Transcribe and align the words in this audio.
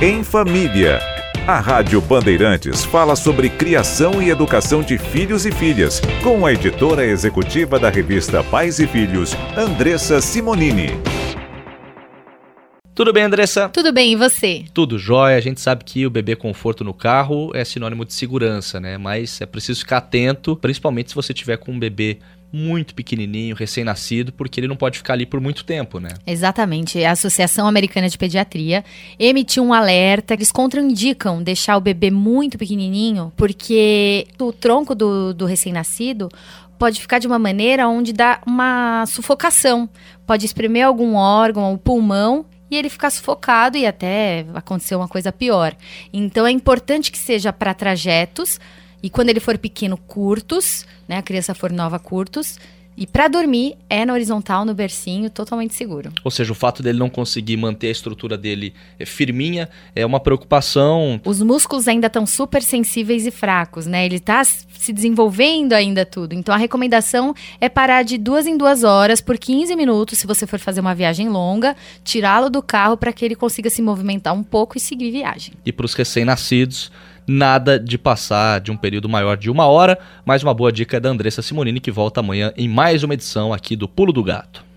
Em 0.00 0.22
Família. 0.22 1.00
A 1.44 1.58
Rádio 1.58 2.00
Bandeirantes 2.00 2.84
fala 2.84 3.16
sobre 3.16 3.50
criação 3.50 4.22
e 4.22 4.30
educação 4.30 4.80
de 4.80 4.96
filhos 4.96 5.44
e 5.44 5.50
filhas, 5.50 6.00
com 6.22 6.46
a 6.46 6.52
editora 6.52 7.04
executiva 7.04 7.80
da 7.80 7.90
revista 7.90 8.44
Pais 8.44 8.78
e 8.78 8.86
Filhos, 8.86 9.32
Andressa 9.56 10.20
Simonini. 10.20 10.90
Tudo 12.94 13.12
bem, 13.12 13.24
Andressa? 13.24 13.68
Tudo 13.70 13.92
bem, 13.92 14.12
e 14.12 14.16
você? 14.16 14.64
Tudo 14.72 15.00
jóia. 15.00 15.36
A 15.36 15.40
gente 15.40 15.60
sabe 15.60 15.82
que 15.82 16.06
o 16.06 16.10
bebê 16.10 16.36
conforto 16.36 16.84
no 16.84 16.94
carro 16.94 17.50
é 17.52 17.64
sinônimo 17.64 18.04
de 18.04 18.14
segurança, 18.14 18.78
né? 18.78 18.96
Mas 18.98 19.40
é 19.40 19.46
preciso 19.46 19.80
ficar 19.80 19.96
atento, 19.96 20.54
principalmente 20.54 21.08
se 21.08 21.16
você 21.16 21.34
tiver 21.34 21.56
com 21.56 21.72
um 21.72 21.78
bebê 21.78 22.18
muito 22.52 22.94
pequenininho, 22.94 23.54
recém-nascido, 23.54 24.32
porque 24.32 24.60
ele 24.60 24.68
não 24.68 24.76
pode 24.76 24.98
ficar 24.98 25.12
ali 25.12 25.26
por 25.26 25.40
muito 25.40 25.64
tempo, 25.64 26.00
né? 26.00 26.10
Exatamente. 26.26 27.04
A 27.04 27.12
Associação 27.12 27.66
Americana 27.66 28.08
de 28.08 28.16
Pediatria 28.16 28.84
emitiu 29.18 29.62
um 29.62 29.72
alerta. 29.72 30.34
Eles 30.34 30.50
contraindicam 30.50 31.42
deixar 31.42 31.76
o 31.76 31.80
bebê 31.80 32.10
muito 32.10 32.56
pequenininho, 32.56 33.32
porque 33.36 34.26
o 34.38 34.52
tronco 34.52 34.94
do, 34.94 35.34
do 35.34 35.44
recém-nascido 35.44 36.28
pode 36.78 37.00
ficar 37.00 37.18
de 37.18 37.26
uma 37.26 37.38
maneira 37.38 37.88
onde 37.88 38.12
dá 38.12 38.40
uma 38.46 39.04
sufocação. 39.06 39.88
Pode 40.26 40.46
espremer 40.46 40.86
algum 40.86 41.16
órgão, 41.16 41.74
o 41.74 41.78
pulmão, 41.78 42.46
e 42.70 42.76
ele 42.76 42.88
ficar 42.88 43.10
sufocado 43.10 43.76
e 43.76 43.86
até 43.86 44.46
acontecer 44.54 44.94
uma 44.94 45.08
coisa 45.08 45.32
pior. 45.32 45.74
Então 46.12 46.46
é 46.46 46.50
importante 46.50 47.10
que 47.10 47.18
seja 47.18 47.52
para 47.52 47.74
trajetos 47.74 48.60
e 49.02 49.08
quando 49.08 49.28
ele 49.28 49.40
for 49.40 49.56
pequeno, 49.58 49.96
curtos, 49.96 50.86
né? 51.06 51.18
A 51.18 51.22
criança 51.22 51.54
for 51.54 51.70
nova, 51.70 51.98
curtos. 51.98 52.58
E 53.00 53.06
para 53.06 53.28
dormir 53.28 53.76
é 53.88 54.04
na 54.04 54.12
horizontal, 54.12 54.64
no 54.64 54.74
bercinho, 54.74 55.30
totalmente 55.30 55.72
seguro. 55.72 56.10
Ou 56.24 56.32
seja, 56.32 56.50
o 56.50 56.54
fato 56.54 56.82
dele 56.82 56.98
não 56.98 57.08
conseguir 57.08 57.56
manter 57.56 57.86
a 57.86 57.90
estrutura 57.92 58.36
dele 58.36 58.74
é, 58.98 59.06
firminha 59.06 59.68
é 59.94 60.04
uma 60.04 60.18
preocupação. 60.18 61.20
Os 61.24 61.40
músculos 61.40 61.86
ainda 61.86 62.08
estão 62.08 62.26
super 62.26 62.60
sensíveis 62.60 63.24
e 63.24 63.30
fracos, 63.30 63.86
né? 63.86 64.04
Ele 64.04 64.16
está 64.16 64.42
se 64.42 64.92
desenvolvendo 64.92 65.74
ainda 65.74 66.04
tudo. 66.04 66.32
Então 66.32 66.52
a 66.52 66.58
recomendação 66.58 67.32
é 67.60 67.68
parar 67.68 68.02
de 68.02 68.18
duas 68.18 68.48
em 68.48 68.56
duas 68.56 68.82
horas 68.82 69.20
por 69.20 69.38
15 69.38 69.76
minutos, 69.76 70.18
se 70.18 70.26
você 70.26 70.44
for 70.44 70.58
fazer 70.58 70.80
uma 70.80 70.94
viagem 70.94 71.28
longa, 71.28 71.76
tirá-lo 72.02 72.50
do 72.50 72.60
carro 72.60 72.96
para 72.96 73.12
que 73.12 73.24
ele 73.24 73.36
consiga 73.36 73.70
se 73.70 73.80
movimentar 73.80 74.34
um 74.34 74.42
pouco 74.42 74.76
e 74.76 74.80
seguir 74.80 75.12
viagem. 75.12 75.54
E 75.64 75.72
para 75.72 75.86
os 75.86 75.94
recém-nascidos, 75.94 76.90
nada 77.28 77.78
de 77.78 77.98
passar 77.98 78.60
de 78.60 78.72
um 78.72 78.76
período 78.76 79.08
maior 79.08 79.36
de 79.36 79.50
uma 79.50 79.66
hora. 79.66 79.98
Mais 80.24 80.42
uma 80.42 80.54
boa 80.54 80.72
dica 80.72 80.96
é 80.96 81.00
da 81.00 81.10
Andressa 81.10 81.42
Simonini, 81.42 81.78
que 81.78 81.90
volta 81.90 82.20
amanhã 82.20 82.52
em 82.56 82.68
mais 82.68 83.02
uma 83.02 83.14
edição 83.14 83.52
aqui 83.52 83.76
do 83.76 83.86
Pulo 83.86 84.12
do 84.12 84.24
Gato. 84.24 84.67